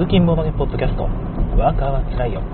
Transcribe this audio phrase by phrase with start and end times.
[0.00, 1.04] 通勤ボードゲポッドキャスト。
[1.60, 2.48] ワーカーはつらいよ、え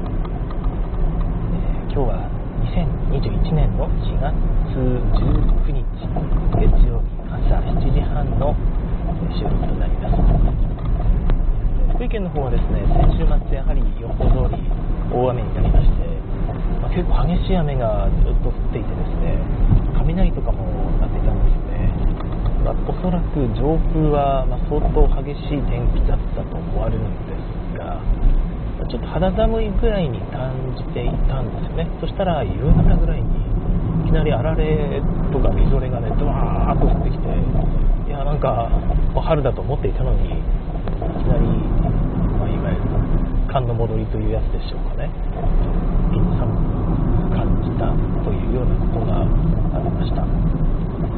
[1.86, 2.26] ー、今日は
[2.74, 4.34] 2021年の4月
[4.74, 5.86] 19日
[6.58, 8.50] 月曜日朝7時半の
[9.30, 10.18] 収録となります。
[11.94, 12.82] 福井県の方はですね
[13.14, 14.58] 先週末やはり予報通り
[15.14, 16.02] 大雨になりまして、
[16.82, 19.38] まあ、結構激しい雨がずっと降っていてですね
[19.94, 20.66] 雷とかも
[20.98, 21.66] なってたんです
[22.66, 27.35] まあ、おそらく上空は、ま相当激しい天気だったと思われるんで、
[28.88, 31.90] ちょっと肌寒いぐらいに感じていたんですよね。
[32.00, 33.28] そしたら夕方ぐらいに
[34.04, 37.26] いきなりあられとかみぞれがね、ドワーッと降ってきて、
[38.06, 38.70] いや、なんか
[39.14, 40.34] 春だと思っていたのに、いき
[41.26, 41.44] なり、
[42.38, 42.82] まあ、いわゆる
[43.50, 45.10] 寒の戻りというやつでしょうかね。
[46.12, 47.90] 一気に寒く感じた
[48.22, 49.26] というようなことが
[49.74, 50.22] ありました。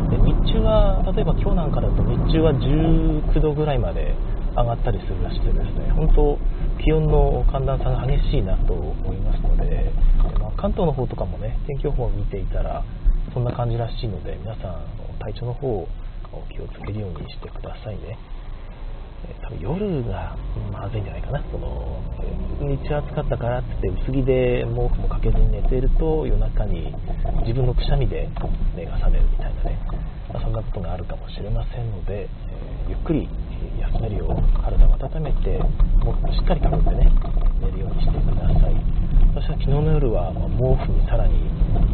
[0.08, 4.14] で日中は例えば今日なんかだと日中は19度ぐらいまで
[4.58, 6.38] 上がったりするらしくてですね本当
[6.82, 9.92] 気温の寒暖差が激しいなと思いますので、
[10.40, 12.84] まあ、関東の方とかもね天気予報を見ていたら
[13.32, 14.82] そんな感じらしいので皆さん
[15.20, 15.88] 体調の方を
[16.50, 18.18] 気をつけるようにしてくださいね。
[19.42, 20.36] 多分夜が
[20.70, 22.00] まずいんじゃないかな、その
[22.60, 26.94] 日中暑かったからってって薄着で毛布もかけずに寝ていると夜中に
[27.42, 28.28] 自分のくしゃみで
[28.76, 29.78] 目が覚めるみたいなね、
[30.32, 33.28] まあ、そんなことがあるかもしれませんので、えー、ゆっくり
[33.78, 35.58] 休めるよう体を温めて
[36.04, 37.10] もっとしっかりかぶってね
[37.60, 38.74] 寝るようにしてください。
[39.34, 41.38] 私は昨日の夜は、ま毛布にさらに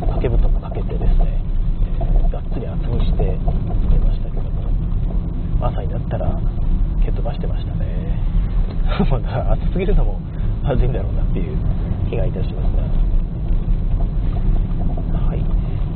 [0.01, 1.43] 掛け布団もかけてですね、
[2.01, 4.65] えー、がっつり厚にして寝ましたけども
[5.61, 6.41] 朝になったら
[7.05, 8.17] 蹴飛ばしてましたね。
[9.11, 10.21] も うだ暑すぎるのも
[10.63, 11.57] まずいんだろうなっていう
[12.09, 12.83] 気がいたしますが、
[15.29, 15.45] はい。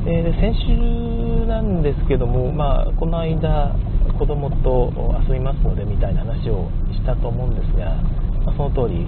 [0.07, 3.75] えー、先週なんですけども、まあ、この間
[4.19, 4.91] 子供と
[5.29, 7.97] 遊びますのでみたいな話をしたと思うんですが、
[8.45, 9.07] まあ、その通り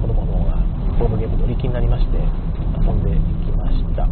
[0.00, 0.56] 子供の方が
[0.98, 2.18] ボードゲーム乗り気になりまして
[2.84, 3.10] 遊んで
[3.44, 4.06] きました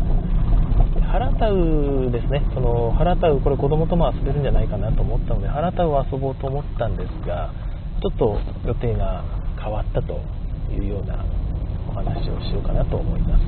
[1.08, 7.54] ハタウですね、そのハラタウ、これ子供とも遊べるんじゃないかなと思ったので、ハラタウを遊ぼうと思ったんですが、
[8.02, 9.24] ちょっと予定が
[9.56, 10.20] 変わったと
[10.70, 11.24] いうような
[11.88, 13.42] お話をしようかなと思います。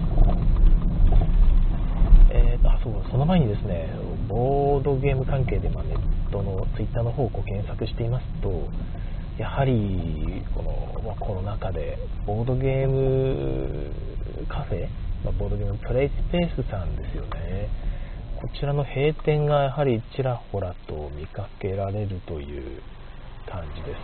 [2.32, 3.90] えーと、あそうその前にですね、
[4.28, 8.68] ボードゲーム関係で、まあ、ネットのツイッターの方をこう検索していますと、
[9.38, 13.92] やはりこの、まあ、コロナ禍でボードゲーム
[14.48, 14.88] カフェ
[15.24, 17.68] まあ、ボードゲームプレイスペースさんですよね。
[18.40, 22.80] こちらの閉店がやはりちらほらと見かけられるという
[23.46, 23.98] 感じです。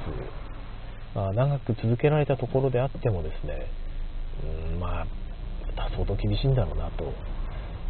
[1.14, 3.66] まあ、長く続けられたところであってもですね、
[4.72, 5.06] うん、まあ、
[5.90, 7.04] 相当厳しいんだろうなと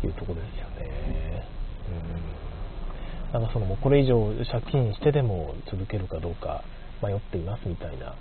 [0.04, 1.44] いうところですよね。
[1.90, 2.45] うん、
[3.32, 6.64] なんかそのもうこれ以上借金してでも続けるかどうか
[7.02, 8.14] 迷っていますみたいな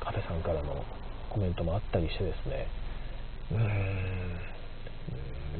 [0.00, 0.84] カフェさんからの
[1.30, 2.66] コメントもあったりしてですね、
[3.52, 3.60] うーん、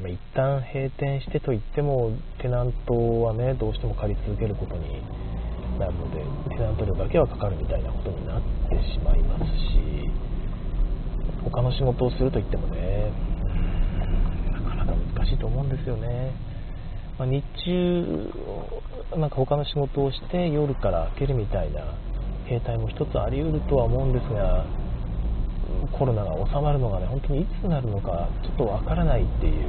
[0.01, 2.11] まあ、一旦閉店してといっても
[2.41, 5.01] テナントはねどうしても借り続けることに
[5.79, 10.09] なるのでテナント料だけはかかるみたいなことになってしまいますし
[11.43, 13.11] 他の仕事をするといってもね
[14.51, 16.33] なかなか難しいと思うんですよね、
[17.19, 18.31] まあ、日中
[19.17, 21.81] なんか他の仕事をして夜から開けるみたいな
[22.45, 24.65] 兵隊も一つあり得るとは思うんですが
[25.91, 29.65] コロナが収まるのがね本当にいつになるのかちょっとわからないっていう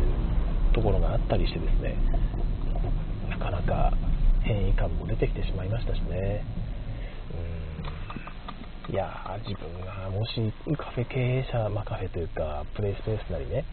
[0.73, 1.97] ところがあったりしてですね
[3.29, 3.93] なかなか
[4.43, 6.43] 変異株も出てきてしまいましたしね。
[8.89, 8.95] うん。
[8.95, 13.65] いや自分がもしカフェ経営者、まあ、カフェというかプレイスペースなりね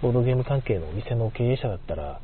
[0.00, 2.20] ボードゲーム関係のお店の経営者だったら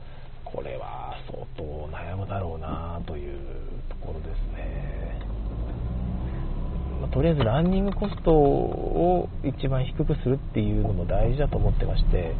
[0.52, 3.38] これは相当悩むだろうなという
[3.88, 5.20] ところですね。
[7.00, 12.34] まあ、とりあえずランニングコストを一番低くするっていうのも大事だと思ってまして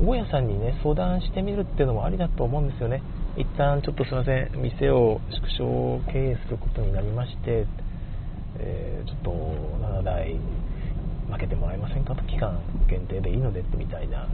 [0.00, 3.02] 大家さんにね相談してみるっていうのもありだと思うんですよね。
[3.36, 7.66] 一旦ちょっとすいません店を縮小経営することになりまして、
[8.58, 10.36] えー、ちょっと7台
[11.30, 14.26] 負けてもらえませんかと期間限定でいいのでってみたいな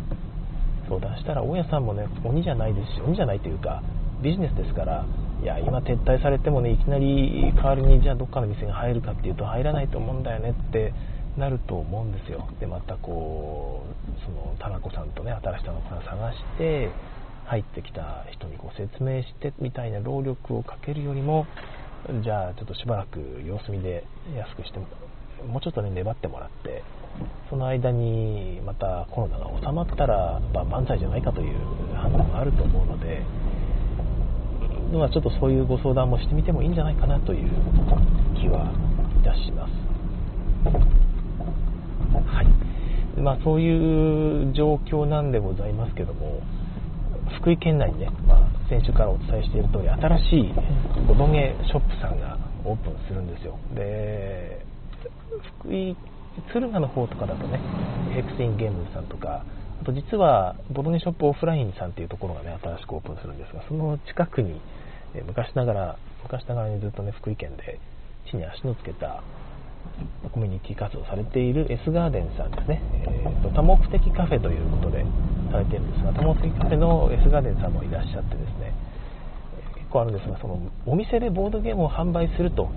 [0.92, 3.82] 相談したら大家さんもね鬼じゃないですし鬼じゃないというか
[4.22, 5.06] ビジネスですから
[5.42, 10.92] いや今撤退されてもねいきなり代わりにじゃあどっかの店が入るかっていうと入らないと思うんだよねって
[11.36, 12.46] なると思うんですよ。
[12.60, 16.90] でまたこうその田中さんとね新しい田中さん探して
[17.46, 21.46] 入ってきた人にこう説明してみたいな労力をかけるよりも
[22.22, 24.04] じゃあちょっとしばらく様子見で
[24.36, 26.82] 安くしてもうちょっとね粘ってもらって
[27.50, 31.56] その間にまたコロナが収まったら、まあ、万歳じゃないかという
[31.94, 33.22] 判断があると思うので
[34.92, 37.50] のはちょっとそういうご相談もしてみてもいいんじゃないかなという
[38.40, 38.72] 気は
[39.20, 39.72] いたします。
[42.14, 46.40] はいまあ、そういう状況なんでございますけども、
[47.40, 50.54] 福井県内にね、まあ、先週からお伝えしている通り、新しい
[51.06, 53.58] ボドゲショップさんがオープンするんですよ。
[53.74, 54.64] で、
[55.60, 55.96] 福井、
[56.48, 57.60] 敦賀の方とかだとね、
[58.14, 59.44] ヘクセインゲームズさんとか、
[59.80, 64.60] あと実は、ボドゲショップオフラインさんっていうところがね、新しくオープンするんですが、その近くに、
[65.26, 67.78] 昔ながら、昔ながらにずっとね、福井県で
[68.30, 69.22] 地に足のつけた
[70.32, 75.04] コミュニティ活動されている S ガーデンさんですね、えーと、多目的カフェということで
[75.50, 78.72] されているんですが、多目的カフェの S ガーデンさんもいらっしゃってですね、
[79.74, 82.70] 結構あるんですが、そのお店でボードゲームを販売すると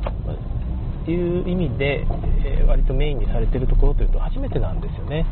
[1.11, 2.05] いう意味で、
[2.45, 5.25] えー、割とメインにされているところというと初めてなんですよね。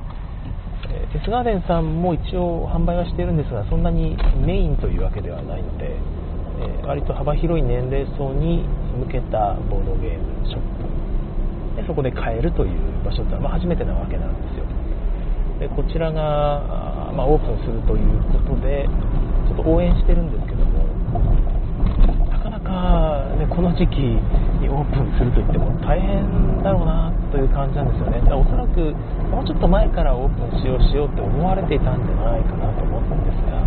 [0.89, 5.95] えー、S ガーデンさんも一応販売はしているんですが、そんなにメインというわけではないので、
[6.59, 8.65] えー、割と幅広い年齢層に
[8.99, 10.93] 向けたボードゲームショップ
[11.75, 14.65] でそこで買えるという場所ってのは、初めてなわけなんですよ
[15.59, 18.85] でこちらが、まあ、オープンするということで
[19.47, 20.85] ちょっと応援してるんですけども
[22.29, 24.19] なかなか、ね、この時期
[24.63, 28.23] にオープンするといっても大変だろうなという感じなんですよね。
[28.23, 28.79] だおそらく
[29.27, 33.59] もうちょっと前からオープンしようしようって思われていたんじゃないかなと思うんですが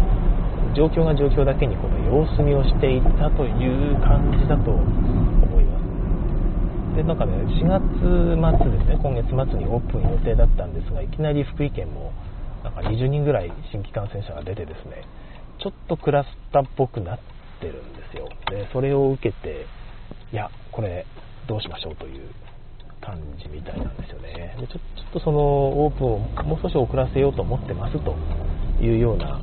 [0.74, 3.52] 状況が状況だけにこの様子見をしていったとい
[3.92, 5.78] う感じだと思いま
[6.92, 6.96] す。
[6.96, 7.84] でなんかね4月
[8.60, 12.12] 末ですね今月末にオープン予定だったんですがいきなり福井県も
[12.64, 15.04] なんか20人ぐらい新規感染者が出てですね
[15.58, 17.18] ちょっとクラスターっぽくなっ
[17.60, 18.28] てるんですよ。
[18.50, 19.66] でそれを受けて
[20.32, 21.06] いやこれ
[21.48, 22.28] どうしましょうという
[23.00, 24.54] 感じみたいなんですよね。
[24.60, 28.14] でちょっとそのオープンをもう少し遅らせようと思ってますと
[28.84, 29.40] いうような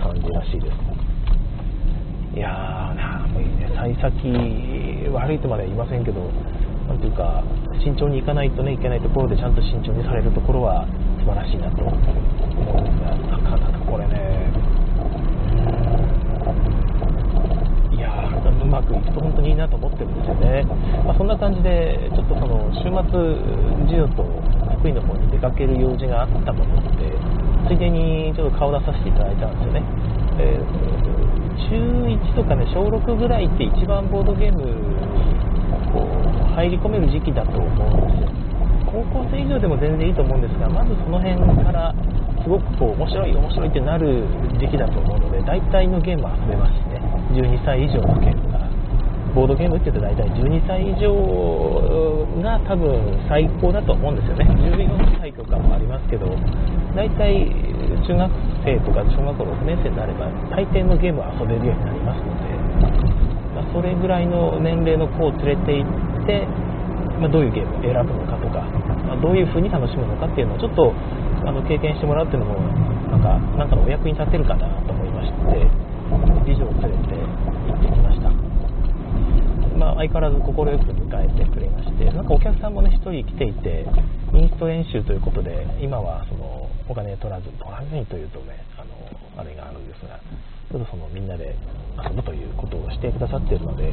[0.00, 0.74] 感じらしいです
[2.34, 3.68] いやーなもういいね。
[3.76, 6.20] 幸先悪いとまでは言いませんけど
[6.88, 7.44] なんていうか
[7.84, 10.86] 慎重にいかないとねいけないところでちゃんと慎重にされるところは
[11.18, 14.48] 素晴らしいなと思うんですがなかなかこれね
[17.92, 20.64] いやーうまくいくと本当にいいなと思ってるんですよね、
[21.04, 23.10] まあ、そんな感じでちょっとその週末
[23.90, 24.22] 授与と
[24.78, 27.12] 福井の方に出かける用事があったもので
[27.68, 29.82] ついでにちょっと顔出させていただいたんですよね。
[30.40, 30.64] えー、
[31.68, 31.76] 中
[32.08, 34.72] 1とかね、小6ぐらいって一番ボードゲームに
[35.92, 38.30] こう入り込める時期だと思うんですよ。
[38.86, 41.94] 高校生以上でも全然いいと思うんですが、まずその辺から
[42.42, 44.24] すごくこう面白い面白いってなる
[44.58, 46.98] 時期だと思うので、大体のゲームは遊べますしね、
[47.30, 48.49] 12歳以上のゲーム
[49.34, 51.14] ボードゲームって言うと大体12歳以上
[52.42, 52.98] が多分
[53.28, 54.46] 最高だと思うんですよね。
[54.46, 56.26] 14歳とかもありますけど
[56.94, 57.46] 大体
[58.06, 58.30] 中学
[58.64, 62.50] 生とか小学校6年生になれば大抵のゲームは遊べるようになりますので、
[63.54, 66.46] まあ、それぐらいの年齢の子を連れて行って、
[67.20, 68.66] まあ、どういうゲームを選ぶのかとか、
[69.06, 70.92] まあ、どういう風に楽しむのかっていうのをちょっと
[71.46, 72.58] あの経験してもらうっていうのも
[73.10, 75.66] なんかなんかのお役に立てるかなと思いまして
[76.44, 77.49] 次女を連れて
[79.80, 80.60] まあ、相変わらず快く
[80.92, 83.86] 迎えてくれまして、なんかお客さんもね、1人来ていて、
[84.34, 90.20] インスト練習ということで、今はそのお金取らず、取らずにというとね、あの、あれがあるんですが、
[90.70, 91.56] ちょっとそのみんなで
[91.96, 93.90] 遊ぶということをしてくださっているので、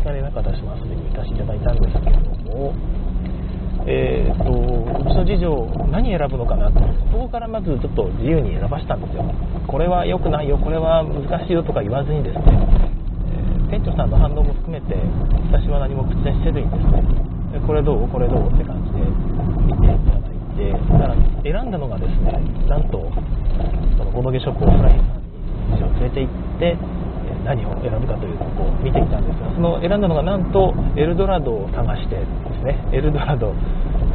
[0.00, 2.72] 聞かれなかった私も遊びに行かせていただいたんですけれども、
[3.86, 5.52] えーと、うちの次女、
[5.92, 6.72] 何選ぶのかな？
[6.72, 6.80] と、
[7.12, 9.28] そこからまずちょっと自由に選ばしたんですよ。
[9.66, 12.87] これは良くないよ、これは難しいよとか言わずにですね、
[13.68, 14.96] 店長さんの反応も含めて
[15.52, 19.04] 私は何も口出しせずにですねこれどうこれどうって感じで
[19.68, 22.32] 見ていただいてだから選んだのがですね
[22.64, 23.12] なんと
[23.96, 26.76] そのボドゲショップオフラインさんに連れて行って
[27.44, 33.52] 何を選ぶかというのを見てきたんですがその選んだのがなんとエルドラドを探してですねエルドラド、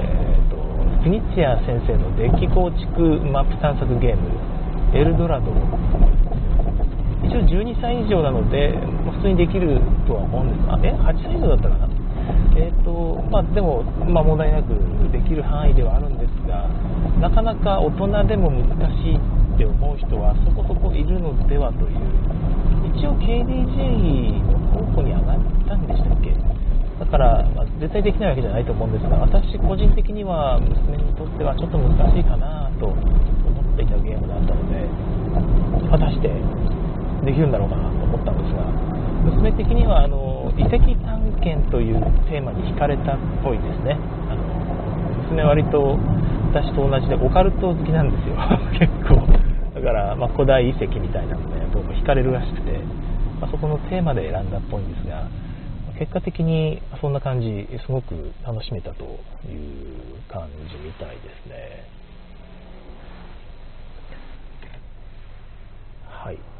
[0.01, 4.33] えーと、とフニッチア先生のデッキ構築マップ探索ゲーム
[4.97, 5.53] エルドラド
[7.23, 8.75] 一応12歳以上なので、
[9.09, 11.89] 普通にできるとは思うんですが、え、8歳以上だったかな？
[12.55, 14.75] えーとまあ、でも、まあ、問題なく
[15.11, 16.69] できる範囲ではあるんですが、
[17.19, 21.97] なかなか大人でも難しいって思う人はそこそこいるのではという、
[22.95, 26.31] 一応 KDJ の候補に上がったんでしたっけ？
[26.99, 34.85] だから、まあ、絶対できないわけじゃないと思うんですが、私個人的には娘にとってはちょっと難しいかなと思っていたゲームだったので、
[35.89, 36.29] 果たして
[37.25, 38.63] できるんだろうかなと思ったんですが
[39.23, 41.99] 娘的にはあの遺跡探検という
[42.29, 43.97] テーマに惹かれたっぽいですね。
[44.29, 44.43] あの
[45.23, 45.97] 娘割と
[46.51, 48.35] 私と同じでオカルト好きなんですよ。
[48.77, 49.25] 結構。
[49.73, 52.79] だから、ま古代遺跡みたいなのでどうも惹かれるらしくて、
[53.41, 55.25] まあ、そこのテーマで選んだっぽいんですが
[55.97, 59.17] 結果的にそんな感じすごく楽しめたという
[60.29, 61.87] 感じみたいですね。
[66.07, 66.52] はい。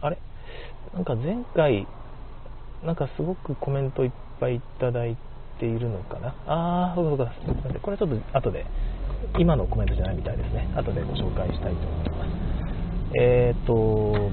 [0.00, 0.18] あれ？
[0.94, 1.86] なんか前回、
[2.84, 5.16] なんかすごくコメントいっぱいいただい
[5.58, 6.34] ているのかな？
[6.46, 7.34] あー、そうかそうか。
[7.34, 7.80] すみません。
[7.80, 8.66] これちょっと後で、
[9.38, 10.68] 今のコメントじゃないみたいですね。
[10.74, 12.30] 後でご紹介したいと思います。
[13.20, 14.30] えー、っと、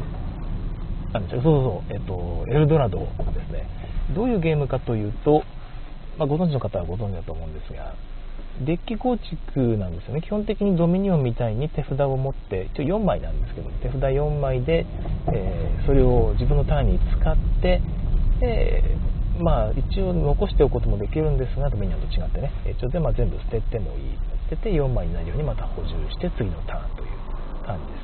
[1.14, 3.06] なんでしょう、そうそうそう、えー、と、エルドラドで
[3.46, 3.68] すね。
[4.16, 5.44] どういうゲームかというと、
[6.18, 7.94] まあ、ご存知の方はご存知だと思うんですが、
[8.66, 10.22] デッキ構築なんですよね。
[10.22, 14.86] 基本的にドミニオンみたいに手札を持って、一応4枚なんですけど、手札4枚で、
[15.32, 17.82] えー、それを自分のターンに使って、
[18.42, 18.82] え、
[19.40, 24.18] まあ、一応残しておくこともできるんですが、ドミニオンと違ってね、一応で、まあ、全部捨ててもいい。
[24.50, 28.00] 捨てて4枚になるようにまた補充して次のターンという感じで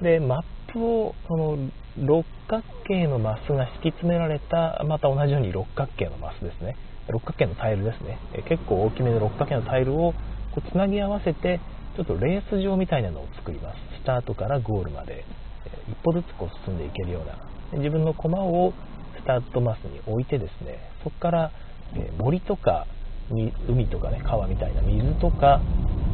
[0.00, 0.04] す。
[0.04, 1.56] で、マップを、その、
[1.98, 6.76] 六角形のマスが敷き詰められた、また同じように六角形のマスですね。
[7.08, 10.12] 六角形のタイルですね、え結構大きめの六角形のタイルを
[10.54, 11.60] こうつなぎ合わせて
[11.96, 13.76] ちょっとレース状みたいなのを作ります。
[14.00, 15.24] スタートからゴールまで、
[15.66, 17.78] え一歩ずつこう進んでいけるような。
[17.78, 18.72] 自分の駒を
[19.20, 21.50] スタートマスに置いてですねそこから、
[21.94, 22.86] え森とか
[23.30, 25.60] 海とかね川みたいな水とか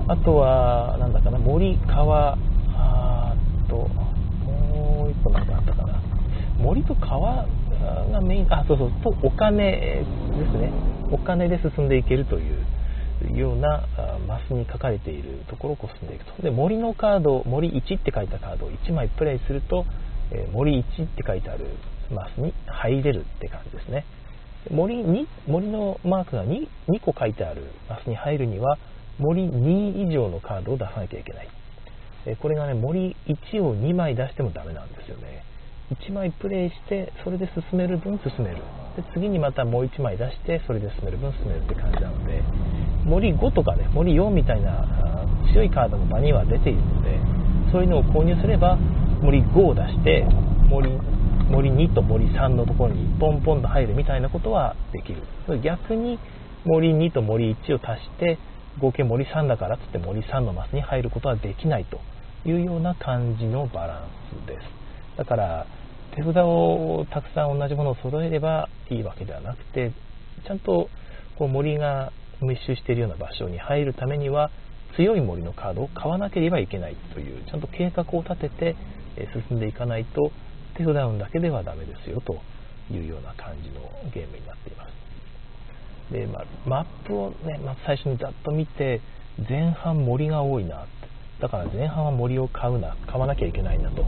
[0.08, 2.36] あとはなんだかな森川
[2.76, 6.00] あーっともう一個なんかあったかな。
[6.58, 7.46] 森と川
[8.12, 10.04] がメイン、あ、そうそう、とお金で
[10.52, 10.72] すね。
[11.10, 13.86] お金で進んでいけるというような
[14.26, 16.42] マスに書かれているところを進んでいくと。
[16.42, 19.84] で、森のカード、森1って書いたカードを1枚プレイすると、
[20.32, 21.66] え森1って書いてある
[22.10, 24.04] マスに入れるって感じですね。
[24.70, 28.78] 森に森のマークが 2, 2個書いてあるマスに入るには、
[29.18, 31.48] 森2以上のカードを出さなきゃいけない。
[32.40, 35.44] これがね、森1を2枚出してもダメなんですよね。
[35.92, 38.56] 1枚プレイしてそれで進める分進める。
[38.96, 42.42] で次にまたもう1枚出してそれで進める分進めるって感じなので
[43.04, 44.84] 森5とかね森4みたいな
[45.52, 47.18] 強いカードの場には出ているので
[47.72, 48.76] そういうのを購入すれば
[49.20, 50.24] 森5を出して
[50.68, 50.92] 森
[51.50, 55.22] 森2と森3のところにポンポンと入るみたいなことはできる。
[55.62, 56.18] 逆に
[56.64, 58.38] 森2と森1を足して
[58.80, 62.00] 合計森3だからっつって森3のマスに入ることはできないと
[62.48, 64.83] いうような感じのバランスです。
[65.16, 65.66] だから
[66.16, 69.92] 手札をたくさん同じものを揃えればいいわけではなくて
[70.46, 70.88] ちゃんと
[71.38, 74.50] こう森が密集しているような場所に入るためには
[74.96, 78.76] 強い森のカードを買わなければいけないというちゃんと計画を立てて
[79.48, 80.30] 進んでいかないと
[80.76, 82.38] 手札運だけではダメですよと
[82.92, 83.80] いうような感じの
[84.12, 84.94] ゲームになっています。
[86.12, 89.00] で、まあ、マップをね、まあ、最初にざっと見て
[89.48, 90.86] 前半森が多いな
[91.40, 94.04] だから前半は森を買うな買わなきゃいけないなと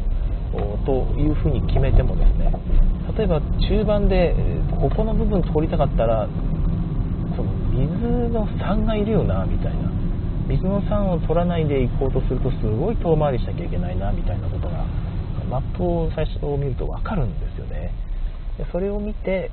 [0.87, 2.52] というふうに決めてもですね
[3.16, 4.35] 例えば中盤で
[4.80, 6.28] ここの部分通りたかったら
[7.37, 9.97] その水の酸がいるよなみたいな。
[10.49, 14.85] 水の酸を取らないで行こうとするとすごい遠回りしなきゃいけないなみたいなことが
[15.50, 17.92] マップを最初見ると分かるんですよね。
[18.56, 19.50] でそれを見て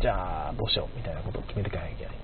[0.00, 2.14] じゃあどうしようみたいなことを決めていかなきゃいけない。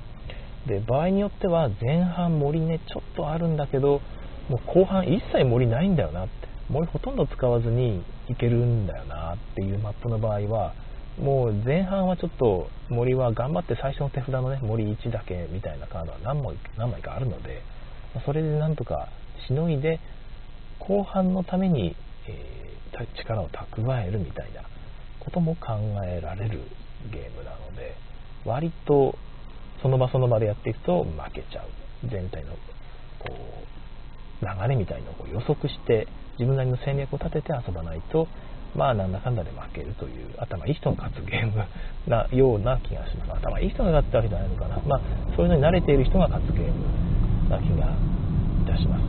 [0.66, 4.02] で場合によっては前半森ねちょっとあるんだけど
[4.49, 6.50] もう後半一切森ないんだよなって。
[6.70, 10.73] 森ほとんど使わずにいけるんだよなっていうマップの場合は
[11.20, 17.62] もう前半はちょっと森は頑張って最初の手札のね森1だけみたいなカードは何枚何枚かあるので
[18.25, 19.09] それでなんとか
[19.49, 19.99] しのいで
[20.78, 21.97] 後半のために、
[22.28, 24.62] えー、力を蓄えるみたいな
[25.18, 25.73] ことも考
[26.06, 26.62] えられる
[27.12, 27.97] ゲームなので
[28.44, 29.18] 割と
[29.82, 31.68] その場その場でやっていくと負けちゃう。
[32.09, 32.52] 全体の
[33.18, 33.69] こう
[34.42, 38.26] 流れみたいのを予測して自分なりの戦略を立てて遊ばないと
[38.75, 41.64] まあなんだかんだで負けるという頭いい人が勝つゲーム
[42.06, 43.32] なような気がします。
[43.40, 44.78] 頭いい人が勝ったわけじゃないのかな。
[44.87, 45.00] まあ
[45.37, 47.11] そういうのに慣れている人が勝つゲーム
[47.50, 47.90] な気が
[48.62, 49.02] いたします、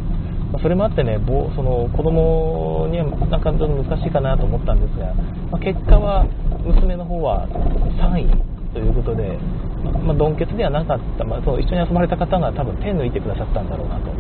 [0.52, 1.20] まあ、それもあってね
[1.56, 6.26] その子供にはなかちょっと難しいかなと思ったんですが、まあ、結果は
[6.66, 9.38] 娘の方は3位ということで、
[10.04, 14.12] まあ、ドンケツではなかった、まあ、その一緒に遊ばれた方が多分手抜いてくださったんだろうなと。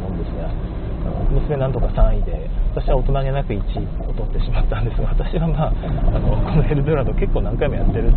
[1.32, 5.74] 娘なんとか3位で私は大人げなく1位を取ってしまったんですが 私はまあ
[6.16, 8.12] あのこのエルドラド結構何回もやってる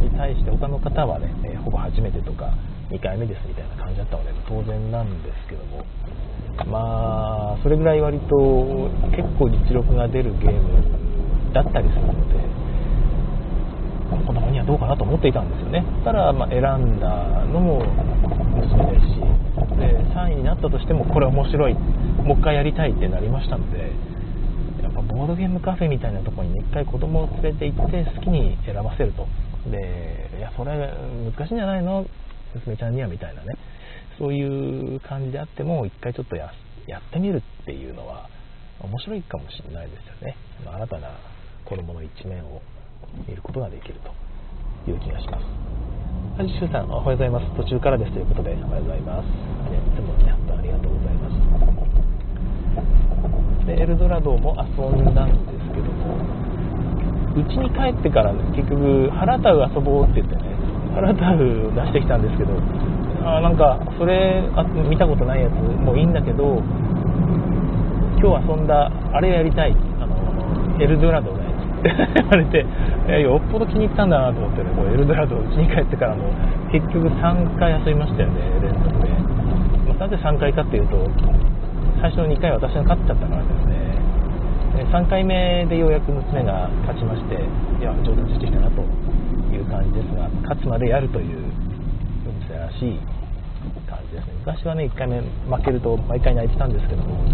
[0.00, 2.50] に対して他の方はね、えほぼ初めてとか
[2.90, 5.84] 2回目ですみたいな感じだったので当然なんですけども。
[6.66, 10.60] まあそれぐらい割と結構実力が出るゲーム
[11.52, 12.59] だったりするので
[14.10, 15.84] 子供にはどうかなと思っていたんですよね。
[16.04, 17.82] ただま選んだのも
[18.54, 19.20] 娘ですし
[19.78, 21.74] で3位になったとしてもこれ面白い。
[21.74, 23.92] もう一回やりたいってなりましたので
[24.82, 29.26] やっぱボードゲームカフェみたいなところに一回子供を連れて行って好きに選ばせると。
[29.70, 32.06] でいやそれ難しいんじゃないの？
[32.54, 33.54] 娘ちゃんにはみたいなね。
[34.18, 36.52] そういう感じであっても一回ちょっとやっ
[37.10, 38.28] てみるっていうのは
[38.82, 40.36] 面白いかもしれないですよね、
[40.66, 41.08] 新たな
[41.64, 42.60] 子供の一面を。
[43.28, 44.10] 見ることができると
[44.90, 45.44] いう気がします。
[46.38, 47.46] はじしゅうさんおはようございます。
[47.56, 49.26] 途中からですということでおはようございます。
[49.26, 49.30] い
[49.96, 51.36] つもね本当ありがとうございます。
[53.66, 56.16] でエルドラドも遊んだんですけども
[57.36, 60.42] うちに帰ってから、ね、結局腹タウ遊ぼうって言ってね
[60.94, 62.56] 腹タウ出してきたんですけど
[63.22, 66.58] あなんかそれあ見たことないやつもいいんだけど
[68.18, 71.30] 今日遊んだあれやりたいあのエルドラド
[71.82, 72.64] 言われて、
[73.20, 76.28] よっぽど気に入ったんだなと思ってねもうエルドラドうちに帰ってからも
[76.72, 79.08] 結局3回遊びましたよね連続で、
[79.88, 80.96] まあ、なぜ3回かっていうと
[82.00, 83.90] 最初の2回私が勝っちゃったからですね。
[84.70, 88.80] 3回目でようやく娘が勝ちましていや上達してきたなと
[89.52, 91.52] いう感じですが勝つまでやるという
[92.24, 93.19] 娘らしい
[93.86, 94.32] 感じですね。
[94.40, 97.24] 昔はね1回目負けると毎回泣いてたんですけども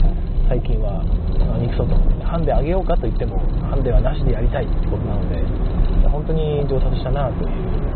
[0.49, 1.03] 最近は
[1.39, 1.97] 何くそと。
[2.27, 3.39] ハンデあげようかと言っても
[3.71, 5.39] ハンデはなしでやりたいってことなので
[6.09, 7.87] 本当に上達したなという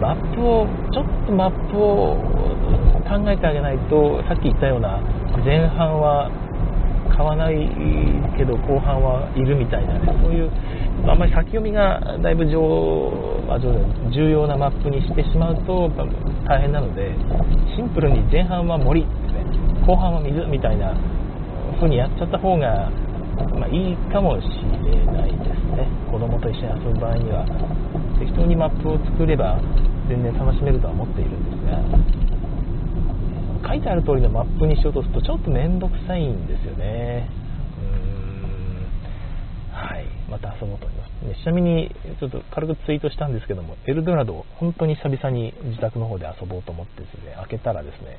[0.00, 2.16] マップをちょっとマップを
[3.08, 5.00] 考えてあげないとさっき言ったような
[5.44, 6.30] 前半は
[7.10, 7.56] 買わない
[8.36, 10.50] けど後半はいるみたいなねそういう
[11.06, 13.30] あんまり先読みがだいぶ重
[14.12, 15.90] 重要なマップにしてしまうと
[16.46, 17.14] 大変なので
[17.76, 19.44] シンプルに前半は森ですね。
[19.86, 20.94] 後半は水みたいな
[21.76, 22.90] 風にやっちゃった方が、
[23.58, 24.46] まあ、いいかもし
[24.84, 25.88] れないですね。
[26.10, 27.46] 子供と一緒に遊ぶ場合には。
[28.20, 29.58] 適当にマップを作れば
[30.08, 31.80] 全然楽しめるとは思っているんですが。
[33.68, 37.28] 書いてある通りのマップにしようとするとちょっと面倒くさいんですよね。
[39.80, 40.04] はい。
[40.28, 48.18] また遊ぼうと思います、ね、ちなみにちょっと軽くツイートしたんですけどもエルドラドを本当に久々に自宅の方で遊ぼうと思ってですね開けたらですね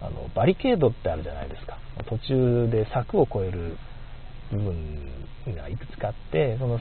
[0.00, 1.78] あのバリケードってあるじゃないですか。
[2.08, 3.76] 途中で柵を越える
[4.50, 6.78] 部分がいくつかあってその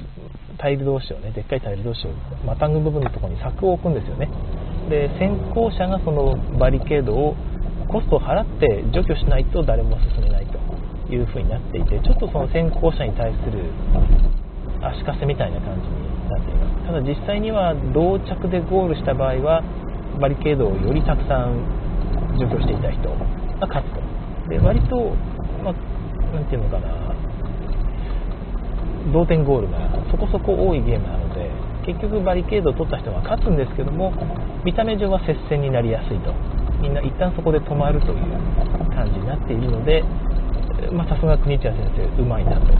[0.57, 2.11] タイル同士をねでっかいタイル同士を
[2.45, 4.29] またぐ部分のところに柵を置くんですよね。
[4.89, 7.35] で先行者がそのバリケードを
[7.87, 10.72] コストを払って除去しないと誰も進めないと。
[11.09, 13.65] いう風になっていてちょっとその先行者に対する
[14.81, 19.63] 足かせみたいな感じになっていますただ実際には同着でゴールした場合は
[20.19, 21.83] バリケードをよりたくさん
[22.37, 23.09] 除去していた人
[23.59, 24.49] が勝つと。
[24.49, 25.15] で、割と、
[25.63, 25.73] まあ、
[26.49, 27.15] ていうのかな、
[29.11, 29.77] 同点ゴールが
[30.11, 31.49] そこそこ多いゲームなので、
[31.85, 34.13] 結局バリケードを取った人が勝つんですけども、
[34.63, 36.33] 見た目上は接戦になりやすいと。
[36.81, 38.15] みんな一旦そこで止まるという
[38.95, 40.03] 感じになっているので、
[40.91, 42.77] まさすが国千谷先生、うまいなという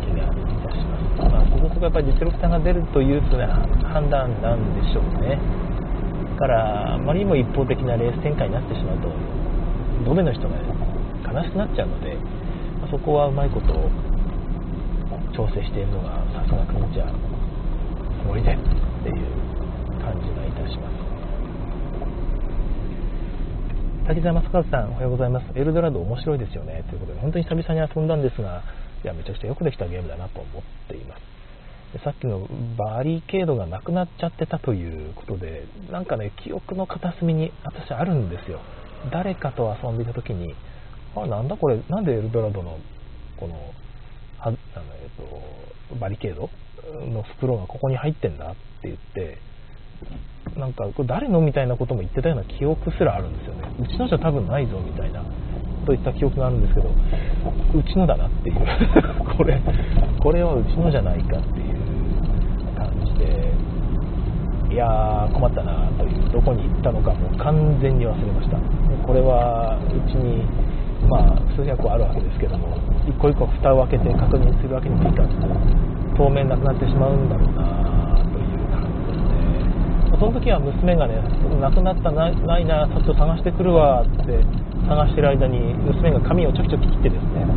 [0.00, 0.30] 気がい
[0.64, 1.32] たします。
[1.32, 5.38] まあ、そこそこやっぱり実力差が出るというふうな判断なんでしょうね。
[6.40, 9.12] からあまりにも一方的なレース展開になってしまうと
[10.06, 10.56] ドベの人が
[11.28, 12.16] 悲しくなっちゃうので、
[12.80, 13.90] まそこはうまいことを
[15.36, 17.14] 調整しているのがさすがクンちゃん
[18.26, 18.56] 森でっ
[19.04, 19.16] ていう
[20.00, 20.99] 感じがいたします
[24.10, 25.46] 滝沢正和さんおはようございます。
[25.56, 26.82] エルドラド面白いですよね。
[26.90, 28.64] ということで本当に久々に遊んだんですが
[29.04, 31.20] いやめちゃくちゃよくできたゲームだなと思っています。
[31.92, 38.58] でさっきのバリケードがなくなっちゃってたということで、なんかね、記憶の片隅に私あるんですよ。
[39.12, 40.56] 誰かと遊んでいた時に、
[41.14, 42.78] あ、なんだこれ、なんでエルドラドの、
[43.36, 43.54] この、
[44.38, 46.50] はあのえっと、バリケード
[47.06, 49.38] の袋がここに入ってんだって言って、
[50.58, 53.68] なんか、これ誰のみたいなことも言ってたような記憶すらあるんですよね。
[53.80, 55.24] うちのじゃ多分ないぞみたいな、
[55.86, 58.56] といった記憶があるんですけど、うちのだなっていう。
[59.36, 59.60] これ、
[60.18, 63.50] これはうちのじゃないかっていう感じで。
[64.70, 68.56] いやー困ったなというどこに行ったのかもう完全に忘れました
[69.04, 70.46] これはうちに
[71.10, 75.34] まあ数百個あるわけですけども一個一個蓋を開けて確認するわけにもいかず
[76.16, 78.09] 当面なくなってしまうんだろうな
[80.20, 81.16] その時は娘がね
[81.64, 84.44] なくなったなないなちょっと探してくるわって
[84.84, 87.48] 探してる間に娘が紙をちょきちょき切ってですね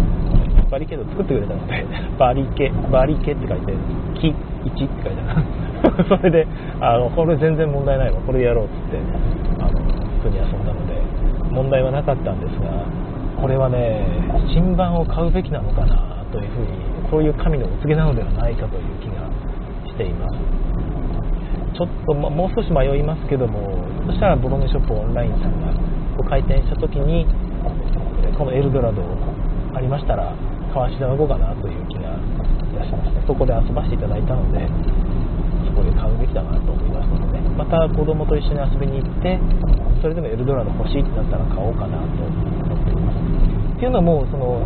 [0.71, 1.85] バリケード作ってくれたので
[2.17, 3.73] バリケバリケって書いて
[4.15, 5.43] 木1って書いてある。
[6.07, 6.47] それで
[6.79, 8.97] あのこれ全然問題ないわこれでやろうっつって
[9.59, 9.69] あの
[10.23, 10.95] 普通に遊んだので
[11.51, 12.71] 問題はなかったんですが
[13.41, 14.07] これはね
[14.47, 16.67] 新版を買うべきなのかなというふうに
[17.11, 19.27] そういう神のお告げなのではないかという気が
[19.85, 20.72] しています。
[21.73, 25.73] ちょっと、もう少し迷いますけどもそしたらボロネショップオンラインさんが
[26.17, 27.25] ご開店した時に
[28.37, 29.01] このエルドラド
[29.73, 30.33] ありましたら
[30.73, 34.65] 買わしていただこうかなという気がいたしましたそこで遊ばせていただいたので
[35.65, 39.37] そこで買うべきだなと思いますので、ね、また子供と一緒に遊びに行って
[40.01, 43.17] それでもエルドラド欲しいってなったら買おうかなと思っています。
[43.77, 44.61] っていうのもその、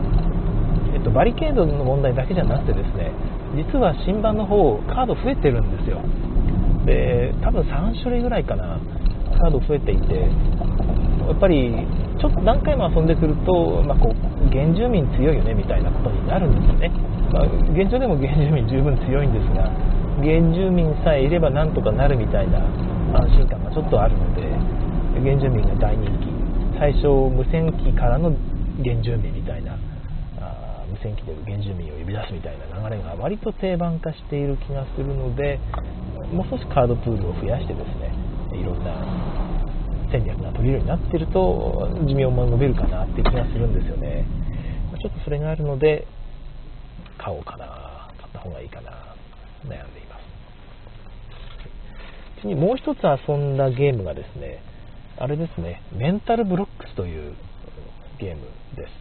[0.93, 3.11] えっと、バリケードの問題だけじゃなくてですね
[3.55, 6.01] 実は新版の方カード増えてるんですよ。
[6.87, 8.79] で多分3種類ぐらいかな
[9.37, 11.75] カード増えていてやっぱり
[12.17, 16.89] ちょっと何回も遊んでくると、まあ、こう原住民強いよねみたいなことになるんですよね、
[17.29, 17.45] まあ、
[17.75, 19.69] 現状でも原住民十分強いんですが
[20.23, 22.57] 原住民さえいればなんとかなるみたいな
[23.13, 24.41] 安心感がちょっとあるので
[25.21, 26.37] 原住民が大人気。
[26.77, 28.29] 最初無線機からの
[28.83, 29.73] 原住民みたいな
[30.39, 35.59] あ無線機で原住民を呼び出すみたいな流れが割と定番化している気がするので
[36.31, 38.13] もう少しカードプールを増やしてですね
[38.59, 38.95] いろんな
[40.11, 44.25] 戦略が取れるようになってると寿命も伸びるかなって気がするんですよね
[45.01, 46.07] ちょっとそれがあるので
[47.17, 48.91] 買おうかな買った方がいいかな
[49.63, 50.25] 悩んでいます
[52.41, 54.61] 次にもう一つ遊んだゲームがですね
[55.19, 57.33] あれですね、メンタルブロックスという
[58.19, 58.43] ゲーム
[58.75, 58.91] です。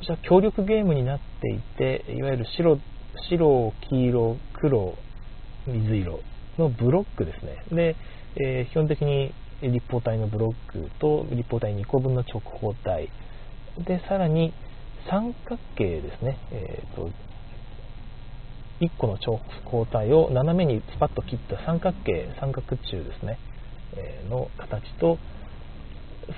[0.00, 2.80] こちら協力ゲームになっていて、いわゆる白、
[3.28, 4.98] 白、黄色、黒、
[5.68, 6.20] 水色
[6.60, 7.64] のブロックですね。
[7.74, 7.96] で、
[8.36, 13.10] えー、基本的に立方体のブロックと立方体2個分の直方体。
[13.86, 14.52] で、さらに
[15.10, 16.38] 三角形ですね。
[16.52, 17.10] えーと
[18.80, 23.38] 1個の直方体を斜めにスパッと切った三角形三角柱ですね、
[23.94, 25.18] えー、の形と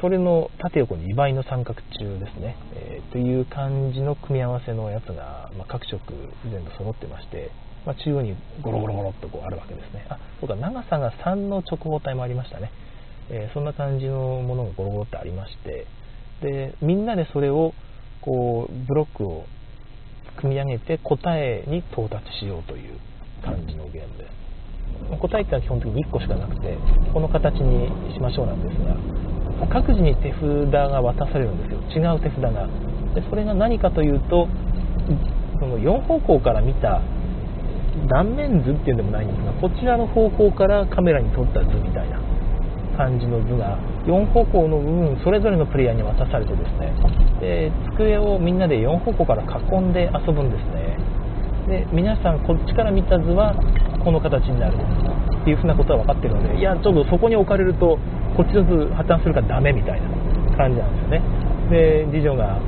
[0.01, 6.01] それの縦横2倍の三角柱ですね、えー、という感じの組み合わせのやつが、まあ、各色
[6.51, 7.51] 全部揃ってまして、
[7.85, 10.07] まあ、中央にゴロゴロゴロっとこうあるわけですね。
[10.09, 12.71] あそうか長さが3の直方体もありましたね、
[13.31, 15.87] えー、そんな感じのものがゴロゴロってありまして。
[16.43, 17.73] でみんなでそれを
[18.21, 19.45] こうブロックを
[20.41, 22.99] 組み上げて答えに到達しようという
[23.45, 24.43] 感じのゲームです。
[25.19, 26.77] 答えってのは基本的に1個しかなくて
[27.13, 32.03] この形にしましょうなんですが各自に手札が渡されるんですよ。
[32.03, 32.67] 違う手札が。
[33.15, 34.49] でそれが何かというと
[35.61, 37.01] その4方向から見た
[38.09, 42.21] 断面図っていうんでもないんですがこちらの方向からカメラに撮った図みたいな
[42.97, 46.93] 感じの図が4方向の部分それぞれのプレイヤーに渡されてですね
[47.41, 50.97] で机をみんなで4方向から囲んで遊ぶんですね。
[51.69, 53.55] で皆さんこっちから見た図は
[54.03, 57.99] この形になるっていうふうなことは分かってるのでいやちょっとそこに置かれると
[58.37, 61.23] こっちの図破綻するからダメみたいな感じなんですよね。
[61.71, 62.59] で次女が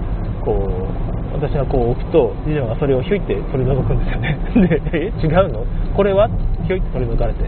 [0.45, 1.04] こう
[1.35, 4.39] 私がこう置くと次女がそれをひょいって取り除くんですよね。
[4.91, 5.67] でえ違うの？
[5.95, 6.29] これは？
[6.67, 7.45] ひょいって取り除かれて。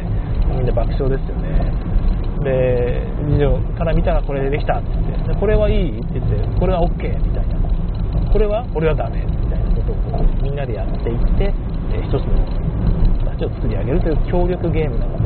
[0.51, 1.49] みんな爆笑ですよね。
[2.42, 5.35] で次女から見たらこれでできたって言って。
[5.35, 7.57] これはいいって言ってこれは OK みたいな。
[8.33, 8.66] これは？
[8.75, 11.53] 俺はダメみたいなことをこうみんなでやっていって、
[12.03, 12.20] 一つの
[13.25, 15.26] 形を作り上げるという協力ゲームなので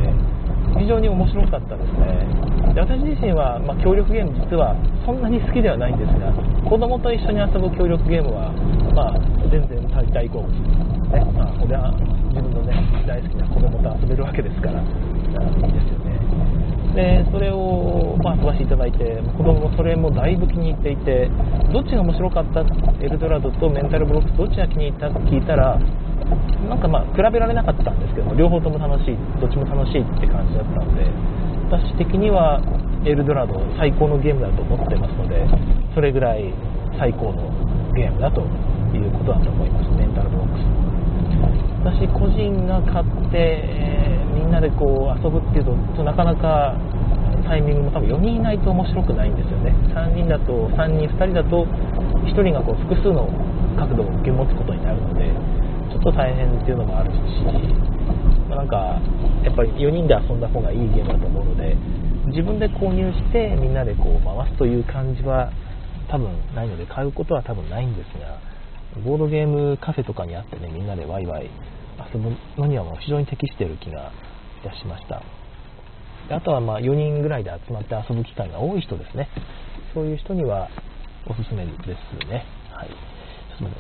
[0.79, 2.51] 非常に面白かったですね。
[2.75, 6.31] で私自身は、まあ、協力ゲーム実はそんなに好きではないんですが
[6.69, 8.53] 子供と一緒に遊ぶ協力ゲームは、
[8.95, 9.19] まあ、
[9.51, 10.51] 全然大好物
[11.11, 11.91] ね、まあ、これは
[12.31, 16.21] 自分のね大好きな子供と遊べるわけですからいいですよね。
[16.95, 21.31] でそれを、まあ、遊ばせていただいて子供もそれもだいぶ気に入っていて
[21.73, 22.61] どっちが面白かった
[23.03, 25.79] エルドラドとメンタルブロックどっちが気に入ったって聞いたら
[26.69, 31.09] なんかまあ比べられなかったんですけども両方とも楽しいどっちも楽しいって感じだったので
[31.71, 32.61] 私的には
[33.07, 35.47] エルドラド最高のゲームだと思ってますので
[35.95, 36.53] それぐらい
[36.99, 37.49] 最高の
[37.95, 38.43] ゲームだと
[38.93, 39.89] いうことだと思います。
[39.97, 40.91] メンタルブロックス。
[41.81, 46.77] 私個人が買って、えー、みんなでこう遊ぶっていうとなかなか
[47.47, 49.73] タイミングも多分4人いないと面白くないんですよね。
[49.95, 51.65] 3人だと3人2人だと
[52.27, 53.31] 1人がこう複数の
[53.79, 55.31] 角度を受け持つことになるので
[55.91, 57.19] ちょっと大変っていうのもあるし、
[58.49, 59.01] ま、なんか
[59.43, 61.77] やっぱり4人で遊んだ方がいいゲームだと思うので
[62.31, 65.51] 自分で購入してみんなでこう回すという感じは
[66.09, 68.39] 多分ないので買うことは多分ないんですが
[69.05, 71.51] ボードゲームカフェとかにあってねみんなでワイワイ
[72.13, 74.13] 遊ぶのにはもう非常に適している気が
[74.65, 75.23] いたしました。
[76.31, 79.29] あとはまあ4人ぐらいで集まって遊ぶ機会が多い人ですね。
[79.95, 80.69] そういう人には
[81.27, 82.45] おすすめですね。
[82.73, 82.91] はい。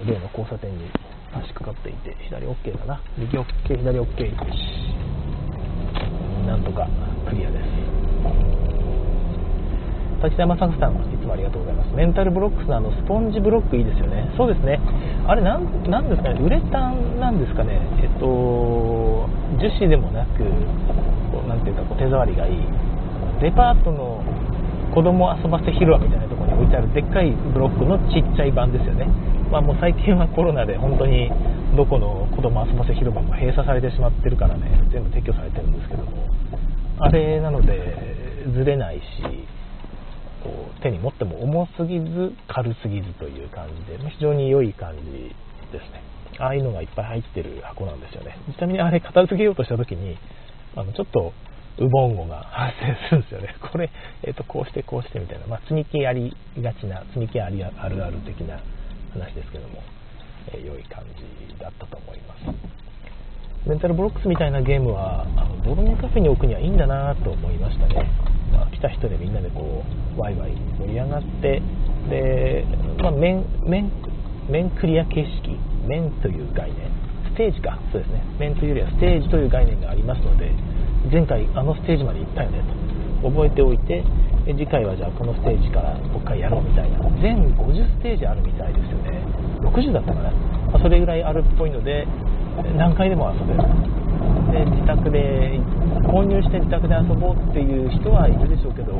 [0.06, 0.90] 例の交差点に
[1.32, 3.00] 差し掛かっていて左 OK だな。
[3.16, 3.44] 右 OK
[3.78, 4.32] 左 OK
[6.46, 6.88] なんとか
[7.28, 7.62] クリアです。
[10.20, 11.94] 滝沢正さんいつもありがとうございます。
[11.94, 14.30] メンタルブロックスのあのスポンジブロックいいですよね。
[14.36, 14.78] そうですね。
[15.26, 16.40] あれなんなんですかね。
[16.42, 17.80] ウレタンなんですかね。
[18.02, 20.40] えっと樹脂でもなく
[21.48, 22.60] なんていうかこう手触りがいい。
[23.40, 24.22] デパートの
[24.92, 29.06] 子供遊ばせ広場みたいなところに置いてあるでっかいブロックのちっちゃい版ですよね。
[29.50, 31.28] まあ、もう最近はコロナで本当に
[31.76, 36.28] どこの子供遊ばせ広場も閉鎖されてしまってるからね全部撤去されてるんですけども
[37.00, 39.02] あれなのでずれないし
[40.44, 45.34] こう手に持っても重すぎず軽すぎずという感じで非常に良い感じ
[45.72, 46.02] ですね。
[46.38, 48.38] ああいうのがいっぱい入ってる箱なんですよね。
[48.56, 50.16] ちなみにあれ片付けようとした時に
[50.76, 51.32] あのちょっと
[51.78, 53.56] ウボンゴが発生するんですよね。
[53.60, 53.90] これ、
[54.22, 58.60] えーと、こうしてこうしてみたいな、まあ、積み木ありがちな積み木ありあるある的な
[59.10, 59.82] 話ですけども、
[60.52, 62.80] えー、良い感じだったと思います。
[63.66, 68.08] メンタルブロックスみたいなゲームはあのボードゲームカフェに置くにはいいんだなと思いましたね、
[68.50, 69.84] まあ、来た人でみんなでこ
[70.16, 71.60] うワイワイ盛り上がって
[72.08, 72.64] で、
[73.02, 73.92] まあ、面面
[74.48, 76.90] 面クリア形式面という概念。
[77.30, 77.78] ステージか。
[77.92, 78.22] そうですね。
[78.38, 80.50] 面というよりはステージという概念がありますので
[81.10, 82.62] 前回あのステージまで行ったよね
[83.22, 84.04] と覚えておいて
[84.54, 86.98] 次回はじゃあこのステージからもう一回やろうみたいな。
[87.20, 89.22] 全50ステージあるみたいですよね。
[89.60, 92.06] 60だったかな、まあ、それぐらいあるっぽいので
[92.76, 93.62] 何回でも遊べる。
[94.50, 95.58] で自宅で
[96.10, 98.92] 購入して自宅で遊ぼうっていう人はいるでしょうけど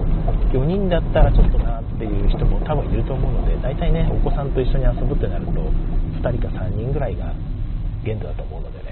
[0.55, 5.53] 4人だったらちょっとなっていう人も多分いると思うので大体ねお子さんと一緒に遊ぶってなると
[6.23, 7.35] 2人か3人ぐらいが
[8.05, 8.90] 限度だと思うのでね、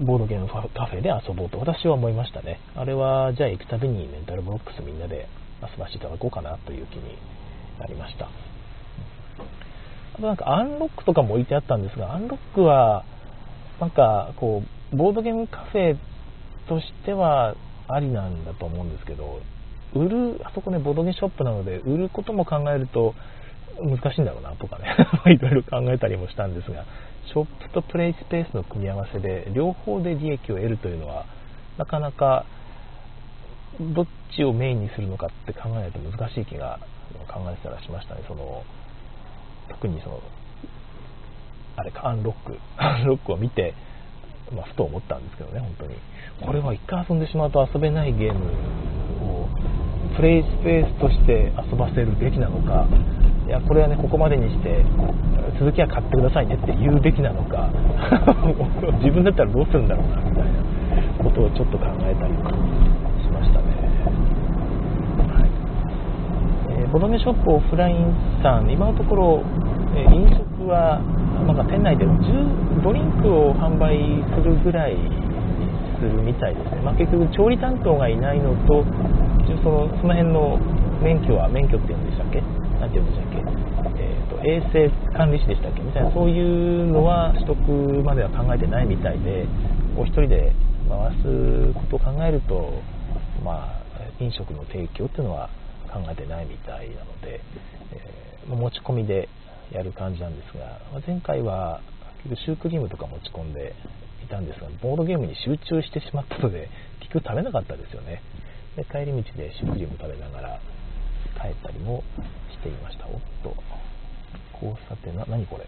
[0.00, 2.60] ボードゲームカフェで遊ぼうと私は思いましたね。
[2.76, 5.28] あれはじゃあ行くたびにメンタルブロックスみんなで
[5.62, 7.18] 遊ばせていただこうかなという気に
[7.78, 8.26] なりました。
[8.26, 13.04] あとなんかアンロックとかも置いてあったんですが、アンロックは、
[13.80, 15.96] なんかこう、ボードゲームカフェ
[16.68, 17.54] としては
[17.88, 19.40] ありなんだと思うんですけど、
[19.94, 23.14] 売る、あそこね、ボードゲームショップなので、売ることも考えると
[23.80, 24.94] 難しいんだろうなとかね、
[25.32, 26.84] いろいろ考えたりもしたんですが、
[27.28, 31.26] ショップとプレイスペースの組み合わせで、両方で利益を得るというのは、
[31.76, 32.44] なかなか、
[33.80, 36.80] どっちをメインにするのかって考えないと難しい気が
[37.28, 38.22] 考えてたらしましたね。
[38.26, 38.64] その
[39.68, 40.20] 特にその
[41.76, 43.74] あれかアンロック アンロックを見て、
[44.52, 45.94] まあ、ふと思ったんですけどね本当に
[46.44, 48.46] これは一回遊んでしまうと遊べないゲーム
[49.22, 49.48] を
[50.16, 52.86] プレイスペースとして遊ばせるべきなのか
[53.48, 54.84] いやこれはねここまでにして
[55.58, 57.72] 続きは買ってくださいねって言うべきなのか
[59.00, 60.68] 自分だったらどうするんだろうなみたいな
[61.24, 62.34] ことをちょっと考えたり
[63.24, 63.66] しましたね。
[65.32, 65.50] はい。
[66.80, 69.42] えボドメショップオフラインさん、今のところ、
[69.96, 71.00] え飲食は、
[71.46, 72.06] まあ、店内で
[72.82, 73.98] ドリンクを販売
[74.34, 74.96] するぐらい
[75.98, 78.84] するみたいですね、まあ、結局、調理担当がいないのと、
[79.62, 80.58] そのその辺の
[81.02, 82.40] 免許は、免許って言うんでしたっけ、
[82.80, 83.27] なんて言うんでしたっ、
[84.44, 85.82] 衛生管理士でしたっけ？
[85.82, 86.40] みたいな、そうい
[86.82, 87.56] うのは取得
[88.04, 89.46] までは考えてないみたいで、
[89.96, 90.52] お一人で
[90.88, 92.82] 回すことを考えると、
[93.44, 95.50] まあ、飲食の提供っていうのは
[95.92, 97.40] 考えてないみたいなので、
[97.92, 99.28] えー、持ち込みで
[99.72, 101.80] やる感じなんですが、前回は
[102.24, 103.74] 結局シュークリームとか持ち込んで
[104.24, 106.68] いたんですが、ボードゲームに集中してしまったので、
[107.00, 108.22] 結局食べなかったですよね。
[108.76, 110.60] で帰り道でシュークリーム食べながら
[111.40, 112.04] 帰ったりも
[112.52, 113.06] していました。
[113.06, 113.54] おっと、
[114.54, 115.66] 交差点な、何これ。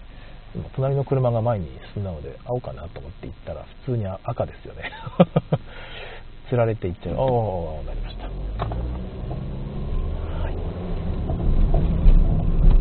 [0.55, 4.90] 今、隣の車が前に進んだので、青かなと思って行ったら、普通に赤ですよね。
[6.49, 7.14] 釣られていっちゃう。
[7.87, 8.29] なりました。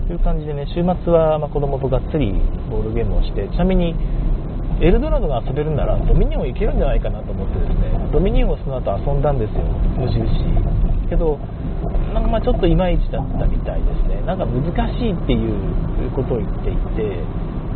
[0.08, 2.34] という感じでね、週末はま子供とがっつり
[2.72, 3.94] ボールゲームをして、ちなみに
[4.82, 9.62] エルドラドが遊べるならドミニオンいけるんじゃないかなと思ってですね、ドミニオンをその後遊んだんですよ、
[9.98, 10.26] 無印。
[11.10, 11.46] けど、な
[12.30, 14.22] んまあちょっといまいちだったみたいですね。
[14.26, 14.64] なんか難
[14.94, 17.26] しいっていうことを言っていて、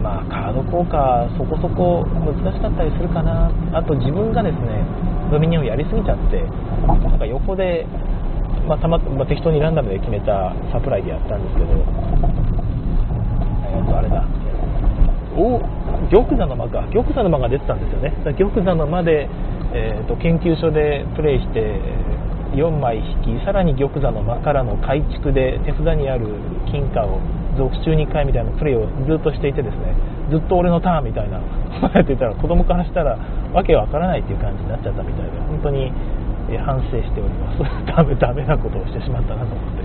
[0.01, 3.51] まあカード効果そこそこ難しかったりするかな。
[3.73, 4.85] あと自分がですね、
[5.31, 6.41] ドミニオンやりすぎちゃって、
[6.87, 7.85] なんか横で
[8.67, 11.67] まあ、たままあ、適当にランダムで決めたサプライでやったんですけど、
[13.67, 14.23] えー、とあれだ、
[15.35, 15.59] お
[16.09, 19.27] 玉座の間か、玉座の間が出てたんですよね、玉座の間で、
[19.73, 21.81] えーと、研究所でプレイして、
[22.53, 26.27] 4枚引き、さらに玉座の間からの改築で手札にある
[26.71, 27.19] 金貨を
[27.57, 29.93] 続中2回みたいなプレイをずっとしていてですね、
[30.29, 31.41] ずっと俺のターンみたいな、
[31.93, 33.17] やってたら子供からしたら
[33.53, 35.91] わけわからないっていう感じになっちゃったみたいで、本当に
[36.65, 37.59] 反省しております。
[37.85, 39.83] ダメダメなことをしてしまったなと思って、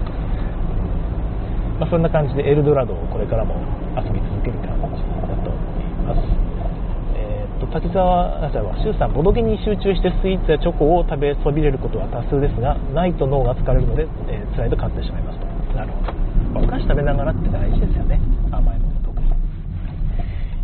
[1.80, 3.54] まあ、そんな感じでエルドラドをこれからも
[3.96, 6.47] 遊び続ける感じだと思います、
[7.58, 19.28] と滝沢あじゃあ周さんボドゲに集中してスイーツやチョコを食べそびれることは多数ですがないと脳が疲れるので、えー、辛いと買ってしまいますとなるほどお菓子食べながらって大事ですよね甘いもの特に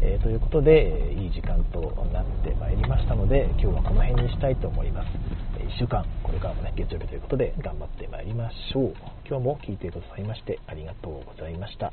[0.05, 1.81] えー、ということで、いい時間と
[2.13, 5.09] なってまいりましたので、今日はこの辺にしたいと思います。
[5.57, 8.95] 1週間、これからもね、月曜日ということで頑張ってまいりましょう。
[9.27, 11.91] 今日も聴いてくださいましてありがとうございました。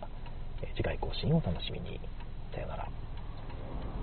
[0.75, 2.01] 次回更新をお楽しみに。
[2.53, 3.10] さよなら。